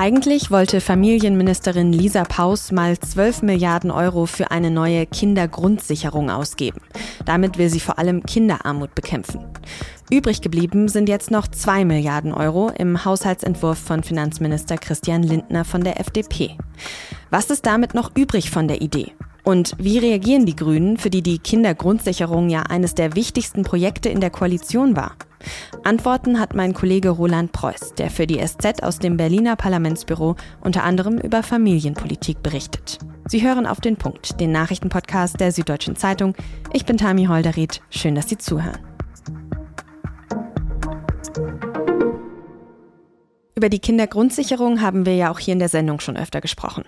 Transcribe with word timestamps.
Eigentlich 0.00 0.52
wollte 0.52 0.80
Familienministerin 0.80 1.92
Lisa 1.92 2.22
Paus 2.22 2.70
mal 2.70 2.96
12 2.96 3.42
Milliarden 3.42 3.90
Euro 3.90 4.26
für 4.26 4.52
eine 4.52 4.70
neue 4.70 5.06
Kindergrundsicherung 5.06 6.30
ausgeben. 6.30 6.80
Damit 7.24 7.58
will 7.58 7.68
sie 7.68 7.80
vor 7.80 7.98
allem 7.98 8.22
Kinderarmut 8.22 8.94
bekämpfen. 8.94 9.40
Übrig 10.08 10.40
geblieben 10.40 10.86
sind 10.86 11.08
jetzt 11.08 11.32
noch 11.32 11.48
2 11.48 11.84
Milliarden 11.84 12.32
Euro 12.32 12.70
im 12.78 13.04
Haushaltsentwurf 13.04 13.76
von 13.76 14.04
Finanzminister 14.04 14.78
Christian 14.78 15.24
Lindner 15.24 15.64
von 15.64 15.82
der 15.82 15.98
FDP. 15.98 16.56
Was 17.30 17.50
ist 17.50 17.66
damit 17.66 17.94
noch 17.94 18.14
übrig 18.14 18.52
von 18.52 18.68
der 18.68 18.80
Idee? 18.80 19.14
Und 19.48 19.72
wie 19.78 19.96
reagieren 19.96 20.44
die 20.44 20.54
Grünen, 20.54 20.98
für 20.98 21.08
die 21.08 21.22
die 21.22 21.38
Kindergrundsicherung 21.38 22.50
ja 22.50 22.64
eines 22.64 22.94
der 22.94 23.16
wichtigsten 23.16 23.62
Projekte 23.62 24.10
in 24.10 24.20
der 24.20 24.28
Koalition 24.28 24.94
war? 24.94 25.16
Antworten 25.84 26.38
hat 26.38 26.54
mein 26.54 26.74
Kollege 26.74 27.08
Roland 27.08 27.52
Preuß, 27.52 27.94
der 27.94 28.10
für 28.10 28.26
die 28.26 28.46
SZ 28.46 28.82
aus 28.82 28.98
dem 28.98 29.16
Berliner 29.16 29.56
Parlamentsbüro 29.56 30.36
unter 30.60 30.84
anderem 30.84 31.16
über 31.16 31.42
Familienpolitik 31.42 32.42
berichtet. 32.42 32.98
Sie 33.26 33.42
hören 33.42 33.66
auf 33.66 33.80
den 33.80 33.96
Punkt, 33.96 34.38
den 34.38 34.52
Nachrichtenpodcast 34.52 35.40
der 35.40 35.50
Süddeutschen 35.50 35.96
Zeitung. 35.96 36.34
Ich 36.74 36.84
bin 36.84 36.98
Tami 36.98 37.24
Holderried. 37.24 37.80
Schön, 37.88 38.16
dass 38.16 38.28
Sie 38.28 38.36
zuhören. 38.36 38.80
Über 43.56 43.70
die 43.70 43.80
Kindergrundsicherung 43.80 44.82
haben 44.82 45.06
wir 45.06 45.16
ja 45.16 45.30
auch 45.30 45.38
hier 45.38 45.54
in 45.54 45.58
der 45.58 45.70
Sendung 45.70 46.00
schon 46.00 46.18
öfter 46.18 46.42
gesprochen. 46.42 46.84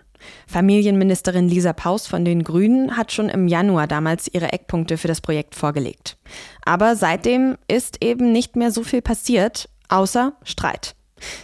Familienministerin 0.46 1.48
Lisa 1.48 1.72
Paus 1.72 2.06
von 2.06 2.24
den 2.24 2.44
Grünen 2.44 2.96
hat 2.96 3.12
schon 3.12 3.28
im 3.28 3.48
Januar 3.48 3.86
damals 3.86 4.28
ihre 4.32 4.52
Eckpunkte 4.52 4.98
für 4.98 5.08
das 5.08 5.20
Projekt 5.20 5.54
vorgelegt. 5.54 6.16
Aber 6.64 6.96
seitdem 6.96 7.56
ist 7.68 8.02
eben 8.02 8.32
nicht 8.32 8.56
mehr 8.56 8.70
so 8.70 8.82
viel 8.82 9.02
passiert, 9.02 9.68
außer 9.88 10.34
Streit. 10.44 10.94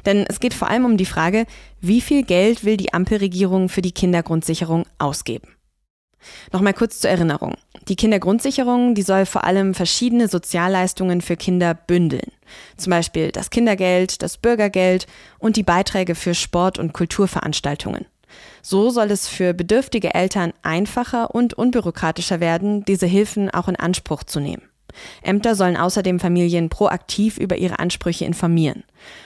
Denn 0.06 0.24
es 0.28 0.40
geht 0.40 0.54
vor 0.54 0.68
allem 0.68 0.84
um 0.84 0.96
die 0.96 1.04
Frage, 1.04 1.46
wie 1.80 2.00
viel 2.00 2.22
Geld 2.22 2.64
will 2.64 2.76
die 2.76 2.94
Ampelregierung 2.94 3.68
für 3.68 3.82
die 3.82 3.92
Kindergrundsicherung 3.92 4.84
ausgeben? 4.98 5.48
Nochmal 6.52 6.74
kurz 6.74 7.00
zur 7.00 7.10
Erinnerung. 7.10 7.54
Die 7.88 7.96
Kindergrundsicherung, 7.96 8.94
die 8.94 9.02
soll 9.02 9.26
vor 9.26 9.44
allem 9.44 9.74
verschiedene 9.74 10.28
Sozialleistungen 10.28 11.20
für 11.20 11.36
Kinder 11.36 11.74
bündeln. 11.74 12.32
Zum 12.76 12.90
Beispiel 12.90 13.30
das 13.30 13.50
Kindergeld, 13.50 14.22
das 14.22 14.38
Bürgergeld 14.38 15.06
und 15.38 15.56
die 15.56 15.62
Beiträge 15.62 16.14
für 16.14 16.34
Sport- 16.34 16.78
und 16.78 16.92
Kulturveranstaltungen. 16.92 18.06
So 18.62 18.90
soll 18.90 19.10
es 19.10 19.28
für 19.28 19.54
bedürftige 19.54 20.14
Eltern 20.14 20.52
einfacher 20.62 21.34
und 21.34 21.54
unbürokratischer 21.54 22.40
werden, 22.40 22.84
diese 22.84 23.06
Hilfen 23.06 23.50
auch 23.50 23.68
in 23.68 23.76
Anspruch 23.76 24.24
zu 24.24 24.40
nehmen. 24.40 24.62
Ämter 25.22 25.54
sollen 25.54 25.76
außerdem 25.76 26.20
Familien 26.20 26.68
proaktiv 26.68 27.38
über 27.38 27.56
ihre 27.56 27.78
Ansprüche 27.78 28.24
informieren. 28.24 28.84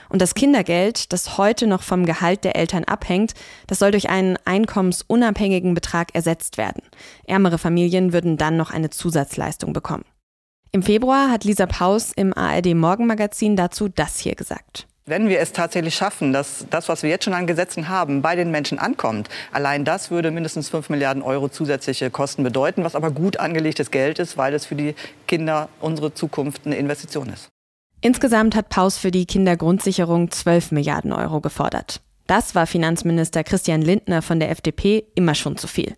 Und 0.08 0.20
das 0.20 0.34
Kindergeld, 0.34 1.12
das 1.12 1.38
heute 1.38 1.66
noch 1.66 1.82
vom 1.82 2.06
Gehalt 2.06 2.44
der 2.44 2.56
Eltern 2.56 2.84
abhängt, 2.84 3.34
das 3.66 3.78
soll 3.78 3.92
durch 3.92 4.10
einen 4.10 4.36
einkommensunabhängigen 4.44 5.74
Betrag 5.74 6.14
ersetzt 6.14 6.58
werden. 6.58 6.82
Ärmere 7.24 7.58
Familien 7.58 8.12
würden 8.12 8.36
dann 8.36 8.56
noch 8.56 8.70
eine 8.70 8.90
Zusatzleistung 8.90 9.72
bekommen. 9.72 10.04
Im 10.72 10.82
Februar 10.82 11.30
hat 11.30 11.44
Lisa 11.44 11.66
Paus 11.66 12.12
im 12.14 12.32
ARD 12.36 12.74
Morgenmagazin 12.74 13.56
dazu 13.56 13.88
das 13.88 14.18
hier 14.20 14.36
gesagt. 14.36 14.86
Wenn 15.10 15.28
wir 15.28 15.40
es 15.40 15.50
tatsächlich 15.50 15.96
schaffen, 15.96 16.32
dass 16.32 16.66
das, 16.70 16.88
was 16.88 17.02
wir 17.02 17.10
jetzt 17.10 17.24
schon 17.24 17.34
an 17.34 17.48
Gesetzen 17.48 17.88
haben, 17.88 18.22
bei 18.22 18.36
den 18.36 18.52
Menschen 18.52 18.78
ankommt, 18.78 19.28
allein 19.50 19.84
das 19.84 20.12
würde 20.12 20.30
mindestens 20.30 20.68
5 20.68 20.88
Milliarden 20.88 21.20
Euro 21.24 21.48
zusätzliche 21.48 22.10
Kosten 22.10 22.44
bedeuten, 22.44 22.84
was 22.84 22.94
aber 22.94 23.10
gut 23.10 23.38
angelegtes 23.40 23.90
Geld 23.90 24.20
ist, 24.20 24.36
weil 24.36 24.54
es 24.54 24.66
für 24.66 24.76
die 24.76 24.94
Kinder 25.26 25.68
unsere 25.80 26.14
Zukunft 26.14 26.64
eine 26.64 26.76
Investition 26.76 27.28
ist. 27.28 27.48
Insgesamt 28.00 28.54
hat 28.54 28.68
Paus 28.68 28.98
für 28.98 29.10
die 29.10 29.26
Kindergrundsicherung 29.26 30.30
12 30.30 30.70
Milliarden 30.70 31.12
Euro 31.12 31.40
gefordert. 31.40 32.00
Das 32.28 32.54
war 32.54 32.68
Finanzminister 32.68 33.42
Christian 33.42 33.82
Lindner 33.82 34.22
von 34.22 34.38
der 34.38 34.52
FDP 34.52 35.06
immer 35.16 35.34
schon 35.34 35.56
zu 35.56 35.66
viel. 35.66 35.96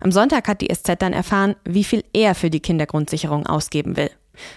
Am 0.00 0.10
Sonntag 0.10 0.48
hat 0.48 0.62
die 0.62 0.74
SZ 0.74 0.96
dann 0.98 1.12
erfahren, 1.12 1.54
wie 1.64 1.84
viel 1.84 2.02
er 2.12 2.34
für 2.34 2.50
die 2.50 2.58
Kindergrundsicherung 2.58 3.46
ausgeben 3.46 3.96
will. 3.96 4.10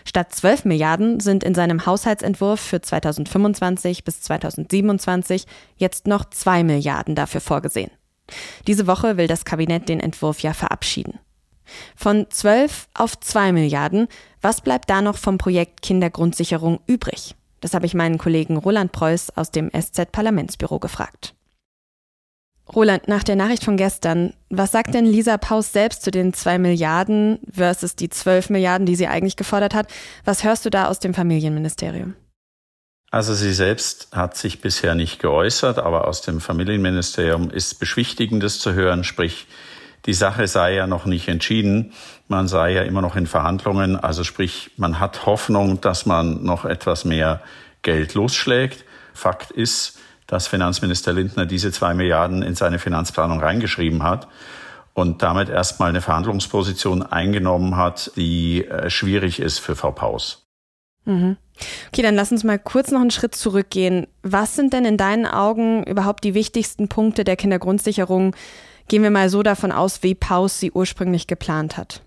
Statt 0.06 0.34
12 0.34 0.66
Milliarden 0.66 1.19
sind 1.19 1.44
in 1.44 1.56
seinem 1.56 1.86
Haushaltsentwurf 1.86 2.59
für 2.59 2.81
2025 2.81 4.03
bis 4.03 4.22
2027 4.22 5.46
jetzt 5.78 6.08
noch 6.08 6.25
2 6.30 6.64
Milliarden 6.64 7.16
dafür 7.16 7.42
vorgesehen. 7.42 7.91
Diese 8.68 8.88
Woche 8.88 9.18
will 9.18 9.28
das 9.28 9.46
Kabinett 9.46 9.90
den 9.90 10.00
Entwurf 10.00 10.40
ja 10.40 10.53
verabschieden. 10.53 11.20
Von 11.96 12.28
12 12.30 12.88
auf 12.94 13.20
2 13.20 13.52
Milliarden, 13.53 14.08
was 14.41 14.62
bleibt 14.62 14.90
da 14.90 15.02
noch 15.02 15.18
vom 15.18 15.38
Projekt 15.38 15.81
Kindergrundsicherung 15.81 16.80
übrig? 16.88 17.36
Das 17.62 17.74
habe 17.74 17.86
ich 17.86 17.94
meinen 17.94 18.18
Kollegen 18.18 18.58
Roland 18.58 18.91
Preuß 18.91 19.38
aus 19.38 19.52
dem 19.52 19.70
SZ-Parlamentsbüro 19.70 20.80
gefragt. 20.80 21.36
Roland, 22.74 23.08
nach 23.08 23.24
der 23.24 23.36
Nachricht 23.36 23.64
von 23.64 23.78
gestern, 23.78 24.34
was 24.50 24.72
sagt 24.72 24.94
denn 24.94 25.06
Lisa 25.06 25.38
Paus 25.38 25.74
selbst 25.74 26.04
zu 26.04 26.12
den 26.12 26.34
zwei 26.34 26.58
Milliarden 26.58 27.40
versus 27.52 27.96
die 27.96 28.09
zwölf 28.09 28.50
Milliarden, 28.50 28.86
die 28.86 28.96
sie 28.96 29.08
eigentlich 29.08 29.36
gefordert 29.36 29.74
hat? 29.74 29.88
Was 30.26 30.44
hörst 30.44 30.66
du 30.66 30.70
da 30.70 30.88
aus 30.88 31.00
dem 31.00 31.14
Familienministerium? 31.14 32.16
Also 33.12 33.34
sie 33.34 33.52
selbst 33.52 34.08
hat 34.14 34.38
sich 34.38 34.62
bisher 34.62 34.96
nicht 34.96 35.20
geäußert, 35.20 35.80
aber 35.80 36.08
aus 36.08 36.22
dem 36.22 36.40
Familienministerium 36.40 37.50
ist 37.50 37.80
Beschwichtigendes 37.80 38.59
zu 38.59 38.74
hören, 38.74 39.03
sprich, 39.03 39.48
die 40.06 40.14
Sache 40.14 40.48
sei 40.48 40.74
ja 40.74 40.88
noch 40.88 41.06
nicht 41.06 41.28
entschieden, 41.28 41.92
man 42.28 42.48
sei 42.48 42.72
ja 42.72 42.84
immer 42.84 43.02
noch 43.02 43.18
in 43.18 43.28
Verhandlungen, 43.28 43.98
also 43.98 44.24
sprich, 44.24 44.72
man 44.78 45.00
hat 45.00 45.26
Hoffnung, 45.26 45.82
dass 45.82 46.06
man 46.06 46.44
noch 46.44 46.66
etwas 46.66 47.03
mehr 47.06 47.42
Geld 47.82 48.14
losschlägt. 48.14 48.86
Fakt 49.14 49.52
ist, 49.52 50.00
dass 50.31 50.47
Finanzminister 50.47 51.12
Lindner 51.12 51.46
diese 51.46 51.72
zwei 51.74 51.94
Milliarden 51.94 52.42
in 52.42 52.56
seine 52.56 52.80
Finanzplanung 52.80 53.42
reingeschrieben 53.42 54.02
hat 54.02 54.30
und 54.94 55.22
damit 55.22 55.50
erstmal 55.50 55.90
eine 55.90 56.00
Verhandlungsposition 56.00 57.03
eingenommen 57.03 57.75
hat, 57.75 58.14
die 58.16 58.66
äh, 58.66 58.90
schwierig 58.90 59.41
ist 59.41 59.59
für 59.59 59.75
Frau 59.75 59.91
Paus. 59.91 60.47
Mhm. 61.03 61.36
Okay, 61.90 62.02
dann 62.02 62.16
lass 62.16 62.31
uns 62.31 62.46
mal 62.46 62.58
kurz 62.58 62.91
noch 62.91 63.02
einen 63.02 63.12
Schritt 63.12 63.36
zurückgehen. 63.36 64.08
Was 64.24 64.56
sind 64.56 64.72
denn 64.72 64.86
in 64.86 64.96
deinen 64.96 65.25
Augen 65.25 65.84
überhaupt 65.84 66.24
die 66.24 66.34
wichtigsten 66.34 66.88
Punkte 66.88 67.25
der 67.25 67.36
Kindergrundsicherung? 67.36 68.34
Gehen 68.88 69.03
wir 69.03 69.12
mal 69.12 69.30
so 69.30 69.44
davon 69.44 69.74
aus, 69.74 70.02
wie 70.02 70.16
Paus 70.16 70.62
sie 70.62 70.72
ursprünglich 70.72 71.28
geplant 71.28 71.75
hat. 71.75 72.03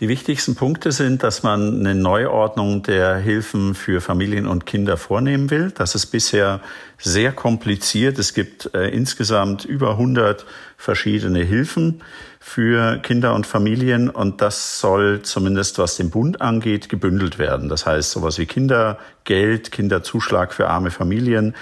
Die 0.00 0.08
wichtigsten 0.08 0.54
Punkte 0.54 0.90
sind, 0.90 1.22
dass 1.22 1.42
man 1.42 1.80
eine 1.80 1.94
Neuordnung 1.94 2.82
der 2.82 3.16
Hilfen 3.16 3.74
für 3.74 4.00
Familien 4.00 4.46
und 4.46 4.64
Kinder 4.64 4.96
vornehmen 4.96 5.50
will. 5.50 5.70
Das 5.70 5.94
ist 5.94 6.06
bisher 6.06 6.60
sehr 6.96 7.30
kompliziert. 7.30 8.18
Es 8.18 8.32
gibt 8.32 8.74
äh, 8.74 8.88
insgesamt 8.88 9.66
über 9.66 9.90
100 9.90 10.46
verschiedene 10.78 11.40
Hilfen 11.40 12.02
für 12.40 13.00
Kinder 13.00 13.34
und 13.34 13.46
Familien 13.46 14.08
und 14.08 14.40
das 14.40 14.80
soll 14.80 15.20
zumindest 15.22 15.78
was 15.78 15.96
den 15.96 16.08
Bund 16.08 16.40
angeht 16.40 16.88
gebündelt 16.88 17.38
werden. 17.38 17.68
Das 17.68 17.84
heißt 17.84 18.12
sowas 18.12 18.38
wie 18.38 18.46
Kindergeld, 18.46 19.72
Kinderzuschlag 19.72 20.54
für 20.54 20.68
arme 20.68 20.90
Familien, 20.90 21.54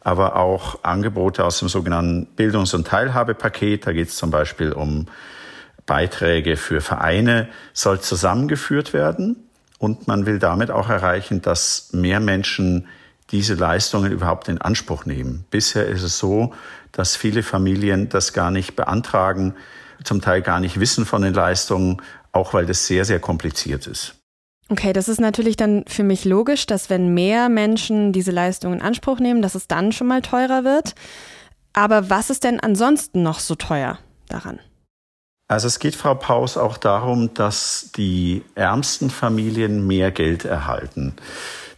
aber 0.00 0.36
auch 0.36 0.84
Angebote 0.84 1.44
aus 1.44 1.58
dem 1.58 1.68
sogenannten 1.68 2.26
Bildungs- 2.36 2.74
und 2.74 2.86
Teilhabepaket. 2.86 3.88
Da 3.88 3.92
geht 3.92 4.08
es 4.08 4.16
zum 4.16 4.30
Beispiel 4.30 4.72
um 4.72 5.06
Beiträge 5.92 6.56
für 6.56 6.80
Vereine 6.80 7.48
soll 7.74 8.00
zusammengeführt 8.00 8.94
werden 8.94 9.36
und 9.76 10.08
man 10.08 10.24
will 10.24 10.38
damit 10.38 10.70
auch 10.70 10.88
erreichen, 10.88 11.42
dass 11.42 11.92
mehr 11.92 12.18
Menschen 12.18 12.88
diese 13.30 13.52
Leistungen 13.56 14.10
überhaupt 14.10 14.48
in 14.48 14.58
Anspruch 14.58 15.04
nehmen. 15.04 15.44
Bisher 15.50 15.86
ist 15.86 16.02
es 16.02 16.16
so, 16.16 16.54
dass 16.92 17.14
viele 17.14 17.42
Familien 17.42 18.08
das 18.08 18.32
gar 18.32 18.50
nicht 18.50 18.74
beantragen, 18.74 19.54
zum 20.02 20.22
Teil 20.22 20.40
gar 20.40 20.60
nicht 20.60 20.80
wissen 20.80 21.04
von 21.04 21.20
den 21.20 21.34
Leistungen, 21.34 22.00
auch 22.32 22.54
weil 22.54 22.64
das 22.64 22.86
sehr, 22.86 23.04
sehr 23.04 23.20
kompliziert 23.20 23.86
ist. 23.86 24.14
Okay, 24.70 24.94
das 24.94 25.10
ist 25.10 25.20
natürlich 25.20 25.56
dann 25.56 25.84
für 25.86 26.04
mich 26.04 26.24
logisch, 26.24 26.64
dass 26.64 26.88
wenn 26.88 27.12
mehr 27.12 27.50
Menschen 27.50 28.14
diese 28.14 28.30
Leistungen 28.30 28.78
in 28.78 28.82
Anspruch 28.82 29.18
nehmen, 29.18 29.42
dass 29.42 29.54
es 29.54 29.68
dann 29.68 29.92
schon 29.92 30.06
mal 30.06 30.22
teurer 30.22 30.64
wird. 30.64 30.94
Aber 31.74 32.08
was 32.08 32.30
ist 32.30 32.44
denn 32.44 32.60
ansonsten 32.60 33.22
noch 33.22 33.40
so 33.40 33.56
teuer 33.56 33.98
daran? 34.30 34.58
Also 35.52 35.66
es 35.66 35.78
geht 35.78 35.94
Frau 35.96 36.14
Paus 36.14 36.56
auch 36.56 36.78
darum, 36.78 37.34
dass 37.34 37.90
die 37.94 38.42
ärmsten 38.54 39.10
Familien 39.10 39.86
mehr 39.86 40.10
Geld 40.10 40.46
erhalten. 40.46 41.12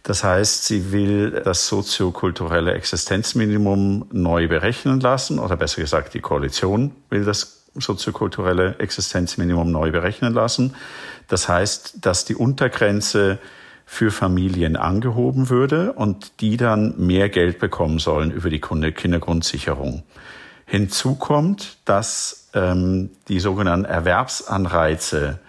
Das 0.03 0.23
heißt, 0.23 0.63
sie 0.63 0.93
will 0.93 1.41
das 1.43 1.67
soziokulturelle 1.67 2.73
Existenzminimum 2.73 4.07
neu 4.13 4.47
berechnen 4.47 5.01
lassen, 5.01 5.39
oder 5.39 5.57
besser 5.57 5.81
gesagt, 5.81 6.13
die 6.13 6.21
Koalition 6.21 6.95
will 7.09 7.25
das 7.25 7.65
soziokulturelle 7.77 8.77
Existenzminimum 8.79 9.69
neu 9.69 9.91
berechnen 9.91 10.33
lassen. 10.33 10.73
Das 11.27 11.49
heißt, 11.49 11.97
dass 11.99 12.23
die 12.23 12.35
Untergrenze 12.35 13.39
für 13.85 14.09
Familien 14.09 14.77
angehoben 14.77 15.49
würde 15.49 15.91
und 15.91 16.39
die 16.39 16.55
dann 16.55 16.93
mehr 16.97 17.27
Geld 17.27 17.59
bekommen 17.59 17.99
sollen 17.99 18.31
über 18.31 18.49
die 18.49 18.61
Kindergrundsicherung. 18.61 20.03
Hinzu 20.65 21.15
kommt, 21.15 21.77
dass 21.85 22.49
ähm, 22.53 23.11
die 23.27 23.39
sogenannten 23.39 23.85
Erwerbsanreize 23.85 25.39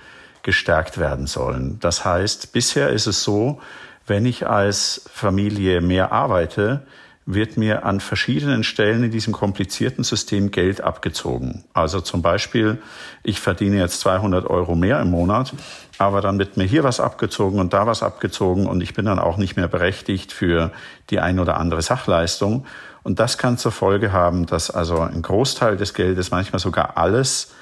gestärkt 0.43 0.99
werden 0.99 1.27
sollen. 1.27 1.79
Das 1.81 2.05
heißt, 2.05 2.53
bisher 2.53 2.91
ist 2.91 3.07
es 3.07 3.23
so, 3.23 3.61
wenn 4.07 4.27
ich 4.27 4.47
als 4.47 5.09
Familie 5.13 5.81
mehr 5.81 6.13
arbeite, 6.13 6.87
wird 7.29 7.57
mir 7.57 7.85
an 7.85 7.99
verschiedenen 7.99 8.63
Stellen 8.63 9.03
in 9.03 9.11
diesem 9.11 9.33
komplizierten 9.33 10.05
System 10.05 10.53
Geld 10.53 10.81
abgezogen. 10.81 11.65
Also 11.75 12.01
zum 12.01 12.23
Beispiel, 12.23 12.81
ich 13.25 13.41
verdiene 13.41 13.79
jetzt 13.79 13.99
200 14.01 14.47
Euro 14.47 14.77
mehr 14.77 15.01
im 15.01 15.11
Monat, 15.11 15.53
aber 15.99 16.21
dann 16.21 16.39
wird 16.39 16.57
mir 16.57 16.65
hier 16.65 16.85
was 16.85 17.01
abgezogen 17.01 17.59
und 17.59 17.73
da 17.73 17.89
was 17.89 18.05
abgezogen 18.05 18.69
und 18.69 18.81
ich 18.81 18.95
bin 18.95 19.07
dann 19.07 19.19
auch 19.19 19.39
nicht 19.39 19.57
mehr 19.57 19.67
berechtigt 19.67 20.33
für 20.33 20.71
die 21.11 21.19
ein 21.19 21.41
oder 21.41 21.57
andere 21.57 21.83
Sachleistung. 21.83 22.65
Und 23.07 23.21
das 23.21 23.39
kann 23.39 23.57
zur 23.57 23.71
Folge 23.71 24.11
haben, 24.11 24.47
dass 24.47 24.69
also 24.69 24.99
ein 24.99 25.23
Großteil 25.23 25.77
des 25.77 25.95
Geldes, 25.95 26.33
manchmal 26.33 26.59
sogar 26.59 26.97
alles, 26.97 27.53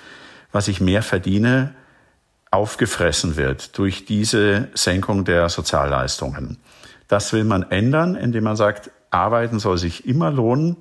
was 0.52 0.69
ich 0.69 0.81
mehr 0.81 1.02
verdiene, 1.02 1.75
aufgefressen 2.50 3.37
wird 3.37 3.76
durch 3.76 4.06
diese 4.06 4.69
Senkung 4.73 5.26
der 5.26 5.50
Sozialleistungen. 5.50 6.56
Das 7.08 7.35
will 7.35 7.44
man 7.44 7.70
ändern, 7.70 8.14
indem 8.14 8.44
man 8.44 8.56
sagt, 8.56 8.91
Arbeiten 9.11 9.58
soll 9.58 9.76
sich 9.76 10.06
immer 10.06 10.31
lohnen. 10.31 10.79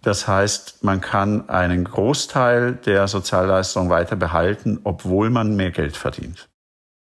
Das 0.00 0.26
heißt, 0.26 0.82
man 0.82 1.02
kann 1.02 1.50
einen 1.50 1.84
Großteil 1.84 2.76
der 2.86 3.06
Sozialleistung 3.06 3.90
weiter 3.90 4.16
behalten, 4.16 4.80
obwohl 4.84 5.28
man 5.28 5.56
mehr 5.56 5.72
Geld 5.72 5.98
verdient. 5.98 6.48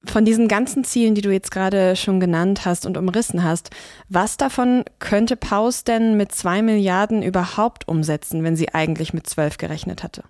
Von 0.06 0.26
diesen 0.26 0.48
ganzen 0.48 0.84
Zielen, 0.84 1.16
die 1.16 1.22
du 1.22 1.32
jetzt 1.32 1.52
gerade 1.52 1.96
schon 1.96 2.20
genannt 2.20 2.66
hast 2.66 2.86
und 2.86 2.98
umrissen 2.98 3.44
hast, 3.44 3.70
was 4.10 4.36
davon 4.36 4.84
könnte 5.00 5.38
Paus 5.38 5.86
denn 5.86 6.18
mit 6.18 6.34
zwei 6.34 6.62
Milliarden 6.62 7.24
überhaupt 7.24 7.88
umsetzen, 7.88 8.44
wenn 8.44 8.58
sie 8.58 8.74
eigentlich 8.74 9.14
mit 9.14 9.28
zwölf 9.28 9.58
gerechnet 9.58 10.04
hatte? 10.04 10.24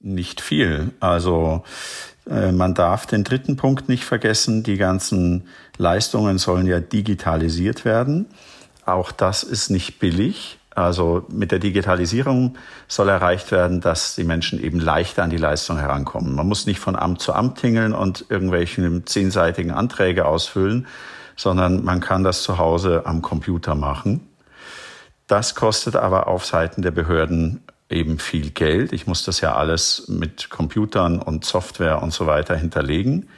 Nicht 0.00 0.40
viel. 0.40 0.92
Also 1.00 1.64
äh, 2.30 2.52
man 2.52 2.74
darf 2.74 3.06
den 3.06 3.24
dritten 3.24 3.56
Punkt 3.56 3.88
nicht 3.88 4.04
vergessen. 4.04 4.62
Die 4.62 4.76
ganzen 4.76 5.48
Leistungen 5.76 6.38
sollen 6.38 6.66
ja 6.66 6.80
digitalisiert 6.80 7.84
werden. 7.84 8.26
Auch 8.84 9.10
das 9.10 9.42
ist 9.42 9.70
nicht 9.70 9.98
billig. 9.98 10.58
Also 10.76 11.24
mit 11.30 11.52
der 11.52 11.58
Digitalisierung 11.58 12.58
soll 12.86 13.08
erreicht 13.08 13.50
werden, 13.50 13.80
dass 13.80 14.14
die 14.14 14.24
Menschen 14.24 14.62
eben 14.62 14.78
leichter 14.78 15.22
an 15.22 15.30
die 15.30 15.38
Leistung 15.38 15.78
herankommen. 15.78 16.34
Man 16.34 16.46
muss 16.46 16.66
nicht 16.66 16.80
von 16.80 16.96
Amt 16.96 17.22
zu 17.22 17.32
Amt 17.32 17.58
tingeln 17.58 17.94
und 17.94 18.26
irgendwelche 18.28 19.02
zehnseitigen 19.06 19.70
Anträge 19.70 20.26
ausfüllen, 20.26 20.86
sondern 21.34 21.82
man 21.82 22.00
kann 22.00 22.24
das 22.24 22.42
zu 22.42 22.58
Hause 22.58 23.06
am 23.06 23.22
Computer 23.22 23.74
machen. 23.74 24.28
Das 25.26 25.54
kostet 25.54 25.96
aber 25.96 26.26
auf 26.26 26.44
Seiten 26.44 26.82
der 26.82 26.90
Behörden 26.90 27.62
eben 27.88 28.18
viel 28.18 28.50
Geld. 28.50 28.92
Ich 28.92 29.06
muss 29.06 29.24
das 29.24 29.40
ja 29.40 29.56
alles 29.56 30.08
mit 30.08 30.50
Computern 30.50 31.22
und 31.22 31.46
Software 31.46 32.02
und 32.02 32.12
so 32.12 32.26
weiter 32.26 32.54
hinterlegen. 32.54 33.30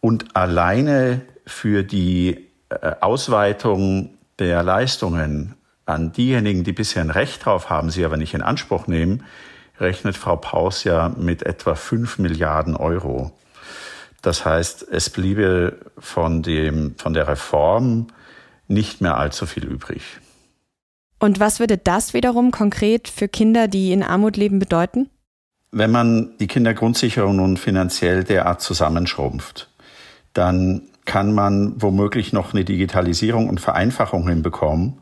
Und 0.00 0.34
alleine 0.34 1.20
für 1.44 1.82
die 1.82 2.46
äh, 2.70 2.94
Ausweitung 3.02 4.14
der 4.38 4.62
Leistungen 4.62 5.57
an 5.88 6.12
diejenigen, 6.12 6.64
die 6.64 6.72
bisher 6.72 7.02
ein 7.02 7.10
Recht 7.10 7.44
drauf 7.44 7.70
haben, 7.70 7.90
sie 7.90 8.04
aber 8.04 8.16
nicht 8.16 8.34
in 8.34 8.42
Anspruch 8.42 8.86
nehmen, 8.86 9.24
rechnet 9.80 10.16
Frau 10.16 10.36
Paus 10.36 10.84
ja 10.84 11.14
mit 11.16 11.44
etwa 11.44 11.74
5 11.74 12.18
Milliarden 12.18 12.76
Euro. 12.76 13.32
Das 14.22 14.44
heißt, 14.44 14.86
es 14.90 15.10
bliebe 15.10 15.78
von, 15.98 16.42
dem, 16.42 16.94
von 16.98 17.14
der 17.14 17.28
Reform 17.28 18.08
nicht 18.66 19.00
mehr 19.00 19.16
allzu 19.16 19.46
viel 19.46 19.64
übrig. 19.64 20.02
Und 21.20 21.40
was 21.40 21.58
würde 21.58 21.78
das 21.78 22.14
wiederum 22.14 22.50
konkret 22.50 23.08
für 23.08 23.28
Kinder, 23.28 23.66
die 23.66 23.92
in 23.92 24.02
Armut 24.02 24.36
leben, 24.36 24.58
bedeuten? 24.58 25.08
Wenn 25.70 25.90
man 25.90 26.36
die 26.38 26.46
Kindergrundsicherung 26.46 27.36
nun 27.36 27.56
finanziell 27.56 28.24
derart 28.24 28.60
zusammenschrumpft, 28.60 29.68
dann 30.32 30.82
kann 31.04 31.32
man 31.32 31.80
womöglich 31.80 32.32
noch 32.32 32.52
eine 32.52 32.64
Digitalisierung 32.64 33.48
und 33.48 33.60
Vereinfachung 33.60 34.28
hinbekommen. 34.28 34.98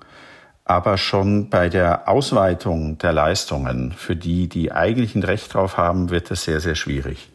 Aber 0.68 0.98
schon 0.98 1.48
bei 1.48 1.68
der 1.68 2.08
Ausweitung 2.08 2.98
der 2.98 3.12
Leistungen 3.12 3.92
für 3.92 4.16
die, 4.16 4.48
die 4.48 4.72
eigentlich 4.72 5.14
ein 5.14 5.22
Recht 5.22 5.54
drauf 5.54 5.76
haben, 5.76 6.10
wird 6.10 6.30
es 6.32 6.42
sehr, 6.42 6.60
sehr 6.60 6.74
schwierig. 6.74 7.28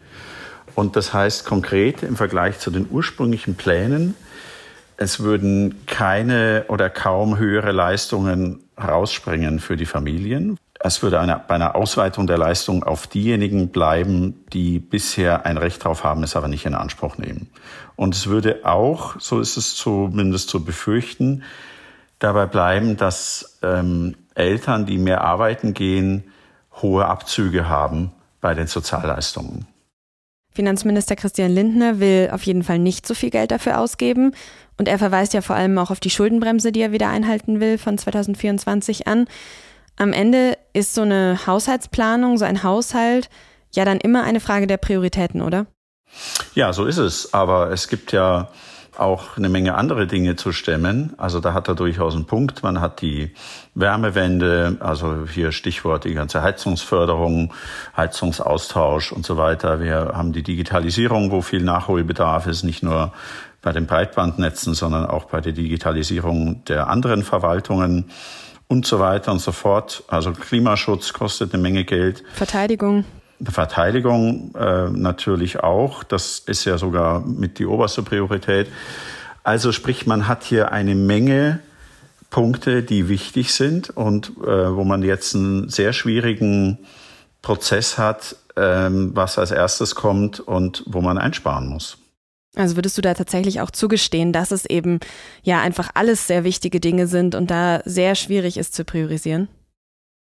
Und 0.76 0.98
das 0.98 1.14
heißt 1.14 1.46
konkret 1.46 2.04
im 2.04 2.18
Vergleich 2.18 2.60
zu 2.60 2.72
den 2.72 2.88
ursprünglichen 2.90 3.56
Plänen, 3.56 4.16
es 4.98 5.22
würden 5.22 5.86
keine 5.88 6.66
oder 6.68 6.90
kaum 6.90 7.38
höhere 7.38 7.72
Leistungen 7.72 8.60
rausspringen 8.78 9.60
für 9.60 9.76
die 9.76 9.88
Familien. 9.88 10.58
Es 10.80 11.02
würde 11.02 11.20
eine, 11.20 11.42
bei 11.48 11.56
einer 11.56 11.76
Ausweitung 11.76 12.28
der 12.28 12.38
Leistung 12.38 12.84
auf 12.84 13.08
diejenigen 13.08 13.70
bleiben, 13.70 14.46
die 14.54 14.78
bisher 14.78 15.46
ein 15.46 15.58
Recht 15.58 15.86
darauf 15.86 16.04
haben, 16.04 16.22
es 16.22 16.36
aber 16.36 16.48
nicht 16.48 16.66
in 16.66 16.76
Anspruch 16.76 17.18
nehmen. 17.18 17.50
Und 17.96 18.14
es 18.14 18.28
würde 18.28 18.60
auch, 18.64 19.20
so 19.20 19.40
ist 19.40 19.58
es 19.58 19.74
zumindest 19.74 20.50
zu 20.50 20.64
befürchten, 20.64 21.44
dabei 22.24 22.46
bleiben, 22.46 22.98
dass 22.98 23.60
ähm, 23.62 24.16
Eltern, 24.36 24.86
die 24.86 24.98
mehr 24.98 25.22
arbeiten 25.22 25.74
gehen, 25.74 26.24
hohe 26.82 27.06
Abzüge 27.06 27.68
haben 27.68 28.12
bei 28.40 28.54
den 28.54 28.68
Sozialleistungen. 28.68 29.68
Finanzminister 30.54 31.16
Christian 31.16 31.52
Lindner 31.52 32.00
will 32.00 32.30
auf 32.32 32.44
jeden 32.44 32.64
Fall 32.64 32.80
nicht 32.80 33.08
so 33.08 33.14
viel 33.14 33.30
Geld 33.30 33.52
dafür 33.52 33.80
ausgeben. 33.80 34.34
Und 34.78 34.88
er 34.88 34.98
verweist 34.98 35.34
ja 35.34 35.42
vor 35.42 35.56
allem 35.56 35.78
auch 35.78 35.92
auf 35.92 36.00
die 36.00 36.10
Schuldenbremse, 36.10 36.72
die 36.72 36.82
er 36.82 36.92
wieder 36.92 37.10
einhalten 37.10 37.60
will 37.60 37.78
von 37.78 37.98
2024 37.98 39.08
an. 39.08 39.28
Am 39.98 40.14
Ende 40.14 40.58
ist 40.74 40.94
so 40.94 41.04
eine 41.04 41.40
Haushaltsplanung, 41.46 42.38
so 42.38 42.46
ein 42.46 42.64
Haushalt 42.64 43.30
ja 43.74 43.86
dann 43.86 44.00
immer 44.00 44.24
eine 44.24 44.40
Frage 44.40 44.68
der 44.68 44.78
Prioritäten, 44.78 45.42
oder? 45.42 45.68
Ja, 46.56 46.74
so 46.74 46.86
ist 46.86 46.98
es. 46.98 47.34
Aber 47.34 47.72
es 47.72 47.88
gibt 47.88 48.12
ja 48.12 48.50
auch 49.02 49.38
eine 49.38 49.50
Menge 49.50 49.76
andere 49.76 50.08
Dinge 50.08 50.36
zu 50.36 50.52
stemmen. 50.52 51.14
Also 51.18 51.40
da 51.40 51.54
hat 51.54 51.68
er 51.68 51.76
durchaus 51.76 52.16
einen 52.16 52.26
Punkt. 52.26 52.64
Man 52.64 52.80
hat 52.80 53.02
die 53.02 53.32
Wärmewende, 53.76 54.78
also 54.80 55.26
hier 55.26 55.52
Stichwort 55.52 56.06
die 56.06 56.14
ganze 56.14 56.42
Heizungsförderung, 56.42 57.54
Heizungsaustausch 57.98 59.12
und 59.12 59.26
so 59.26 59.38
weiter. 59.38 59.82
Wir 59.82 60.12
haben 60.14 60.34
die 60.34 60.44
Digitalisierung, 60.44 61.32
wo 61.32 61.42
viel 61.42 61.64
Nachholbedarf 61.64 62.48
ist, 62.48 62.64
nicht 62.64 62.84
nur 62.84 63.12
bei 63.62 63.72
den 63.72 63.86
Breitbandnetzen, 63.86 64.74
sondern 64.74 65.06
auch 65.06 65.26
bei 65.26 65.42
der 65.42 65.54
Digitalisierung 65.54 66.64
der 66.66 66.88
anderen 66.88 67.24
Verwaltungen 67.24 68.10
und 68.68 68.86
so 68.86 69.00
weiter 69.00 69.32
und 69.32 69.40
so 69.40 69.52
fort. 69.52 70.04
Also 70.08 70.32
Klimaschutz 70.32 71.14
kostet 71.14 71.54
eine 71.54 71.62
Menge 71.62 71.84
Geld. 71.84 72.24
Verteidigung. 72.34 73.06
Verteidigung 73.50 74.54
äh, 74.56 74.90
natürlich 74.90 75.62
auch. 75.62 76.04
Das 76.04 76.40
ist 76.40 76.66
ja 76.66 76.78
sogar 76.78 77.26
mit 77.26 77.60
die 77.60 77.66
oberste 77.66 78.04
Priorität. 78.04 78.68
Also 79.44 79.72
sprich, 79.72 80.06
man 80.06 80.28
hat 80.28 80.44
hier 80.44 80.72
eine 80.72 80.96
Menge 80.96 81.60
Punkte, 82.30 82.84
die 82.84 83.10
wichtig 83.10 83.54
sind 83.54 83.90
und 83.90 84.32
äh, 84.42 84.76
wo 84.76 84.84
man 84.84 85.04
jetzt 85.04 85.36
einen 85.36 85.70
sehr 85.70 85.94
schwierigen 85.94 86.80
Prozess 87.42 87.98
hat, 87.98 88.36
ähm, 88.56 89.12
was 89.14 89.38
als 89.38 89.52
erstes 89.52 89.96
kommt 89.96 90.40
und 90.40 90.84
wo 90.88 91.02
man 91.02 91.18
einsparen 91.18 91.68
muss. 91.68 91.98
Also 92.56 92.76
würdest 92.76 92.98
du 92.98 93.02
da 93.02 93.14
tatsächlich 93.14 93.62
auch 93.62 93.72
zugestehen, 93.72 94.34
dass 94.34 94.52
es 94.52 94.66
eben 94.66 95.00
ja 95.44 95.62
einfach 95.62 95.90
alles 95.94 96.28
sehr 96.28 96.44
wichtige 96.44 96.80
Dinge 96.80 97.08
sind 97.08 97.34
und 97.34 97.50
da 97.50 97.82
sehr 97.86 98.16
schwierig 98.16 98.58
ist 98.58 98.74
zu 98.74 98.84
priorisieren? 98.84 99.48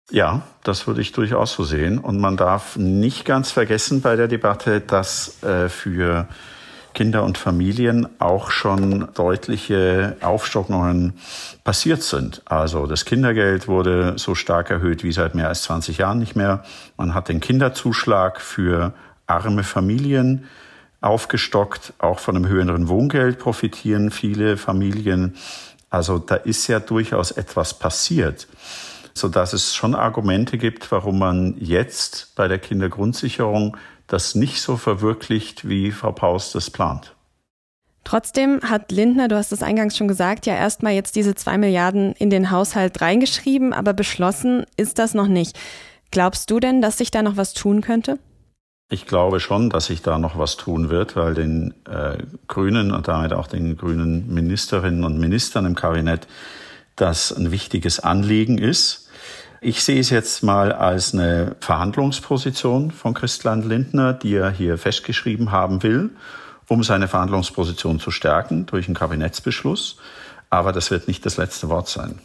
Ja, 0.10 0.44
das 0.64 0.88
würde 0.88 1.02
ich 1.02 1.12
durchaus 1.12 1.54
so 1.54 1.64
sehen. 1.66 2.00
Und 2.00 2.20
man 2.20 2.38
darf 2.38 2.78
nicht 2.78 3.26
ganz 3.26 3.52
vergessen 3.52 4.02
bei 4.02 4.16
der 4.16 4.30
Debatte, 4.30 4.80
dass 4.80 5.44
äh, 5.44 5.68
für 5.68 6.28
Kinder 6.94 7.24
und 7.24 7.38
Familien 7.38 8.08
auch 8.18 8.50
schon 8.50 9.10
deutliche 9.14 10.16
Aufstockungen 10.22 11.14
passiert 11.66 12.04
sind. 12.04 12.42
Also 12.46 12.88
das 12.88 13.04
Kindergeld 13.04 13.68
wurde 13.68 14.14
so 14.18 14.34
stark 14.34 14.72
erhöht 14.72 15.04
wie 15.04 15.12
seit 15.12 15.36
mehr 15.36 15.50
als 15.50 15.64
20 15.64 15.98
Jahren 15.98 16.20
nicht 16.20 16.36
mehr. 16.36 16.64
Man 16.96 17.14
hat 17.14 17.28
den 17.28 17.42
Kinderzuschlag 17.42 18.40
für 18.40 18.94
arme 19.28 19.64
Familien 19.64 20.46
aufgestockt. 21.02 21.94
Auch 22.00 22.20
von 22.20 22.38
einem 22.38 22.48
höheren 22.48 22.88
Wohngeld 22.88 23.40
profitieren 23.40 24.10
viele 24.10 24.56
Familien. 24.56 25.36
Also 25.90 26.18
da 26.18 26.36
ist 26.36 26.68
ja 26.68 26.80
durchaus 26.80 27.32
etwas 27.32 27.78
passiert 27.78 28.48
sodass 29.18 29.54
es 29.54 29.76
schon 29.76 29.96
Argumente 29.96 30.58
gibt, 30.58 30.92
warum 30.92 31.20
man 31.20 31.56
jetzt 31.60 32.36
bei 32.36 32.48
der 32.48 32.60
Kindergrundsicherung 32.60 33.78
das 34.08 34.36
nicht 34.36 34.62
so 34.62 34.78
verwirklicht, 34.78 35.68
wie 35.68 35.92
Frau 35.92 36.12
Paus 36.12 36.52
das 36.52 36.70
plant. 36.70 37.14
Trotzdem 38.04 38.62
hat 38.62 38.94
Lindner, 38.94 39.28
du 39.28 39.36
hast 39.36 39.52
es 39.52 39.62
eingangs 39.62 39.98
schon 39.98 40.08
gesagt, 40.08 40.46
ja 40.46 40.56
erstmal 40.56 40.94
jetzt 40.94 41.18
diese 41.18 41.36
zwei 41.36 41.58
Milliarden 41.58 42.14
in 42.14 42.30
den 42.30 42.52
Haushalt 42.52 43.02
reingeschrieben, 43.02 43.74
aber 43.74 43.92
beschlossen 43.92 44.66
ist 44.78 44.98
das 44.98 45.14
noch 45.14 45.28
nicht. 45.28 45.60
Glaubst 46.10 46.50
du 46.50 46.62
denn, 46.62 46.82
dass 46.82 46.98
sich 46.98 47.12
da 47.12 47.22
noch 47.22 47.36
was 47.36 47.54
tun 47.54 47.82
könnte? 47.82 48.18
Ich 48.90 49.06
glaube 49.06 49.42
schon, 49.42 49.70
dass 49.70 49.88
sich 49.88 50.02
da 50.02 50.18
noch 50.18 50.38
was 50.38 50.56
tun 50.56 50.90
wird, 50.90 51.18
weil 51.18 51.34
den 51.34 51.74
äh, 51.90 52.20
Grünen 52.48 52.94
und 52.94 53.10
damit 53.10 53.34
auch 53.34 53.48
den 53.48 53.76
grünen 53.76 54.34
Ministerinnen 54.34 55.04
und 55.04 55.20
Ministern 55.20 55.66
im 55.66 55.76
Kabinett 55.76 56.28
das 56.98 57.32
ein 57.32 57.52
wichtiges 57.52 58.02
Anliegen 58.02 58.58
ist. 58.58 59.08
Ich 59.62 59.84
sehe 59.84 60.00
es 60.00 60.10
jetzt 60.10 60.44
mal 60.44 60.72
als 60.72 61.14
eine 61.14 61.56
Verhandlungsposition 61.62 62.92
von 62.92 63.14
Christian 63.14 63.68
Lindner, 63.68 64.14
die 64.14 64.36
er 64.36 64.52
hier 64.52 64.78
festgeschrieben 64.78 65.52
haben 65.52 65.82
will, 65.82 66.12
um 66.68 66.84
seine 66.84 67.08
Verhandlungsposition 67.08 68.00
zu 68.00 68.12
stärken 68.12 68.66
durch 68.66 68.88
einen 68.88 68.96
Kabinettsbeschluss. 68.96 69.98
Aber 70.50 70.74
das 70.74 70.92
wird 70.92 71.08
nicht 71.08 71.26
das 71.26 71.38
letzte 71.38 71.70
Wort 71.70 71.88
sein. 71.88 72.20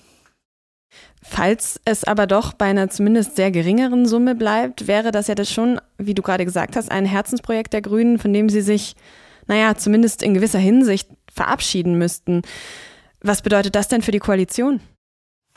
Falls 1.23 1.81
es 1.85 2.05
aber 2.05 2.27
doch 2.27 2.53
bei 2.53 2.67
einer 2.67 2.91
zumindest 2.91 3.37
sehr 3.37 3.51
geringeren 3.51 4.07
Summe 4.07 4.35
bleibt, 4.35 4.87
wäre 4.87 5.13
das 5.13 5.29
ja 5.29 5.35
das 5.35 5.51
schon, 5.51 5.81
wie 5.97 6.15
du 6.15 6.23
gerade 6.23 6.45
gesagt 6.45 6.77
hast, 6.77 6.91
ein 6.91 7.07
Herzensprojekt 7.07 7.73
der 7.73 7.81
Grünen, 7.81 8.19
von 8.19 8.33
dem 8.33 8.49
sie 8.49 8.61
sich, 8.61 8.97
naja, 9.47 9.77
zumindest 9.77 10.23
in 10.23 10.35
gewisser 10.35 10.59
Hinsicht 10.59 11.09
verabschieden 11.33 11.97
müssten. 11.97 12.43
Was 13.23 13.43
bedeutet 13.43 13.75
das 13.75 13.89
denn 13.89 14.03
für 14.03 14.11
die 14.11 14.19
Koalition? 14.19 14.81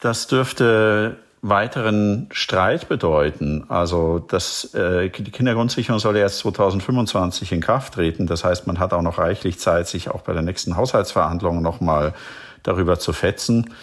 Das 0.02 0.28
dürfte 0.28 1.18
weiteren 1.42 2.28
Streit 2.32 2.90
bedeuten. 2.90 3.66
Also 3.70 4.20
das, 4.20 4.74
äh, 4.74 5.10
die 5.10 5.32
Kindergrundsicherung 5.32 6.00
soll 6.00 6.18
erst 6.18 6.40
2025 6.40 7.52
in 7.52 7.62
Kraft 7.62 7.94
treten. 7.94 8.26
Das 8.26 8.44
heißt, 8.44 8.66
man 8.66 8.80
hat 8.80 8.94
auch 8.94 9.04
noch 9.04 9.20
reichlich 9.20 9.60
Zeit, 9.60 9.88
sich 9.88 10.10
auch 10.10 10.22
bei 10.22 10.34
der 10.34 10.42
nächsten 10.42 10.76
Haushaltsverhandlung 10.76 11.62
nochmal 11.62 12.14
darüber 12.64 12.98
zu 12.98 13.14
fetzen. 13.14 13.74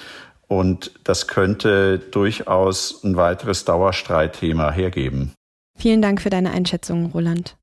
Und 0.49 0.91
das 1.05 1.29
könnte 1.29 1.99
durchaus 1.99 3.03
ein 3.05 3.17
weiteres 3.17 3.65
Dauerstreitthema 3.65 4.71
hergeben. 4.73 5.33
Vielen 5.79 6.03
Dank 6.03 6.21
für 6.21 6.31
deine 6.31 6.51
Einschätzung, 6.51 7.07
Roland. 7.13 7.57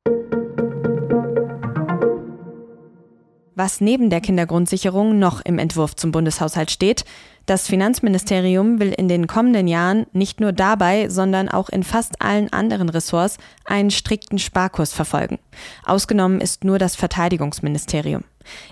Was 3.60 3.82
neben 3.82 4.10
der 4.10 4.22
Kindergrundsicherung 4.22 5.20
noch 5.20 5.42
im 5.42 5.60
Entwurf 5.60 5.94
zum 5.94 6.14
Bundeshaushalt 6.14 6.72
steht, 6.72 7.04
das 7.46 7.68
Finanzministerium 7.68 8.80
will 8.80 8.94
in 8.94 9.10
den 9.10 9.28
kommenden 9.28 9.68
Jahren 9.68 10.06
nicht 10.14 10.40
nur 10.40 10.54
dabei, 10.54 11.10
sondern 11.10 11.50
auch 11.50 11.68
in 11.68 11.84
fast 11.84 12.22
allen 12.22 12.54
anderen 12.54 12.88
Ressorts 12.88 13.38
einen 13.66 13.92
strikten 13.92 14.40
Sparkurs 14.40 14.94
verfolgen. 14.94 15.40
Ausgenommen 15.84 16.40
ist 16.40 16.64
nur 16.64 16.80
das 16.80 16.96
Verteidigungsministerium. 16.96 18.24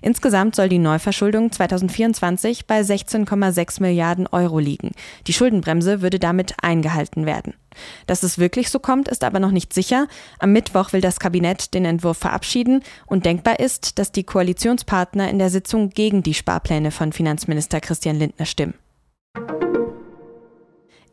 Insgesamt 0.01 0.55
soll 0.55 0.69
die 0.69 0.79
Neuverschuldung 0.79 1.51
2024 1.51 2.65
bei 2.65 2.81
16,6 2.81 3.81
Milliarden 3.81 4.27
Euro 4.27 4.59
liegen. 4.59 4.91
Die 5.27 5.33
Schuldenbremse 5.33 6.01
würde 6.01 6.19
damit 6.19 6.55
eingehalten 6.61 7.25
werden. 7.25 7.53
Dass 8.07 8.23
es 8.23 8.39
wirklich 8.39 8.69
so 8.69 8.79
kommt, 8.79 9.07
ist 9.07 9.23
aber 9.23 9.39
noch 9.39 9.51
nicht 9.51 9.73
sicher. 9.73 10.07
Am 10.39 10.51
Mittwoch 10.51 10.93
will 10.93 11.01
das 11.01 11.19
Kabinett 11.19 11.73
den 11.73 11.85
Entwurf 11.85 12.17
verabschieden 12.17 12.83
und 13.05 13.25
denkbar 13.25 13.59
ist, 13.59 13.99
dass 13.99 14.11
die 14.11 14.23
Koalitionspartner 14.23 15.29
in 15.29 15.39
der 15.39 15.49
Sitzung 15.49 15.89
gegen 15.89 16.23
die 16.23 16.33
Sparpläne 16.33 16.91
von 16.91 17.13
Finanzminister 17.13 17.79
Christian 17.79 18.17
Lindner 18.17 18.45
stimmen. 18.45 18.73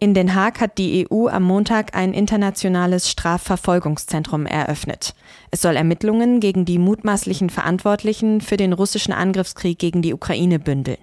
In 0.00 0.12
Den 0.12 0.34
Haag 0.34 0.60
hat 0.60 0.78
die 0.78 1.06
EU 1.10 1.28
am 1.28 1.44
Montag 1.44 1.96
ein 1.96 2.12
internationales 2.12 3.10
Strafverfolgungszentrum 3.10 4.46
eröffnet. 4.46 5.14
Es 5.50 5.62
soll 5.62 5.76
Ermittlungen 5.76 6.40
gegen 6.40 6.64
die 6.64 6.78
mutmaßlichen 6.78 7.48
Verantwortlichen 7.48 8.40
für 8.40 8.56
den 8.56 8.72
russischen 8.72 9.12
Angriffskrieg 9.12 9.78
gegen 9.78 10.02
die 10.02 10.12
Ukraine 10.12 10.58
bündeln. 10.58 10.98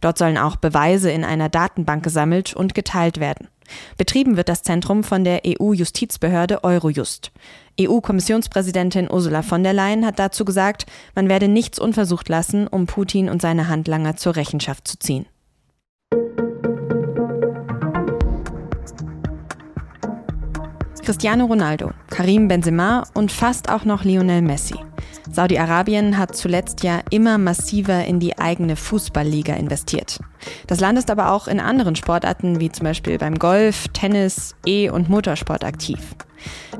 Dort 0.00 0.18
sollen 0.18 0.38
auch 0.38 0.56
Beweise 0.56 1.10
in 1.10 1.24
einer 1.24 1.48
Datenbank 1.48 2.04
gesammelt 2.04 2.54
und 2.54 2.74
geteilt 2.74 3.18
werden. 3.18 3.48
Betrieben 3.96 4.36
wird 4.36 4.48
das 4.48 4.62
Zentrum 4.62 5.04
von 5.04 5.24
der 5.24 5.42
EU-Justizbehörde 5.46 6.62
Eurojust. 6.64 7.32
EU-Kommissionspräsidentin 7.80 9.10
Ursula 9.10 9.42
von 9.42 9.64
der 9.64 9.72
Leyen 9.72 10.06
hat 10.06 10.18
dazu 10.18 10.44
gesagt, 10.44 10.86
man 11.14 11.28
werde 11.28 11.48
nichts 11.48 11.78
unversucht 11.78 12.28
lassen, 12.28 12.68
um 12.68 12.86
Putin 12.86 13.28
und 13.28 13.42
seine 13.42 13.68
Handlanger 13.68 14.16
zur 14.16 14.36
Rechenschaft 14.36 14.86
zu 14.86 14.98
ziehen. 14.98 15.26
Cristiano 21.04 21.44
Ronaldo, 21.44 21.90
Karim 22.08 22.48
Benzema 22.48 23.02
und 23.12 23.30
fast 23.30 23.68
auch 23.68 23.84
noch 23.84 24.04
Lionel 24.04 24.40
Messi. 24.40 24.76
Saudi-Arabien 25.30 26.16
hat 26.16 26.34
zuletzt 26.34 26.82
ja 26.82 27.00
immer 27.10 27.36
massiver 27.36 28.06
in 28.06 28.20
die 28.20 28.38
eigene 28.38 28.74
Fußballliga 28.74 29.52
investiert. 29.52 30.18
Das 30.66 30.80
Land 30.80 30.98
ist 30.98 31.10
aber 31.10 31.30
auch 31.30 31.46
in 31.46 31.60
anderen 31.60 31.94
Sportarten 31.94 32.58
wie 32.58 32.72
zum 32.72 32.84
Beispiel 32.84 33.18
beim 33.18 33.38
Golf, 33.38 33.88
Tennis, 33.88 34.54
E- 34.64 34.88
und 34.88 35.10
Motorsport 35.10 35.62
aktiv. 35.62 35.98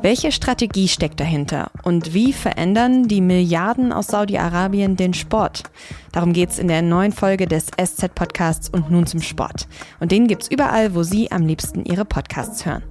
Welche 0.01 0.33
Strategie 0.33 0.89
steckt 0.89 1.21
dahinter 1.21 1.71
und 1.83 2.15
wie 2.15 2.33
verändern 2.33 3.09
die 3.09 3.21
Milliarden 3.21 3.93
aus 3.93 4.07
Saudi-Arabien 4.07 4.97
den 4.97 5.13
Sport? 5.13 5.65
Darum 6.13 6.33
geht's 6.33 6.59
in 6.59 6.69
der 6.69 6.81
neuen 6.81 7.13
Folge 7.13 7.47
des 7.47 7.67
SZ-Podcasts 7.67 8.71
und 8.71 8.91
nun 8.91 9.07
zum 9.07 9.21
Sport. 9.21 9.69
Und 10.01 10.13
den 10.13 10.29
gibt's 10.29 10.49
überall, 10.49 10.95
wo 10.95 11.03
Sie 11.03 11.31
am 11.31 11.47
liebsten 11.47 11.85
Ihre 11.85 12.07
Podcasts 12.07 12.65
hören. 12.65 12.83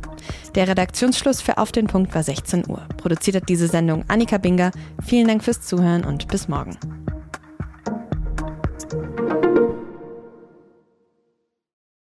Der 0.55 0.67
Redaktionsschluss 0.67 1.41
für 1.41 1.57
Auf 1.57 1.71
den 1.71 1.87
Punkt 1.87 2.13
war 2.13 2.23
16 2.23 2.69
Uhr. 2.69 2.87
Produziert 2.97 3.37
hat 3.37 3.49
diese 3.49 3.67
Sendung 3.67 4.05
Annika 4.07 4.37
Binger. 4.37 4.71
Vielen 5.05 5.27
Dank 5.27 5.43
fürs 5.43 5.61
Zuhören 5.61 6.05
und 6.05 6.27
bis 6.27 6.47
morgen. 6.47 6.77